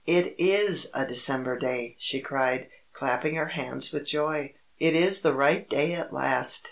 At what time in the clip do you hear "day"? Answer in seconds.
1.59-1.95, 5.69-5.93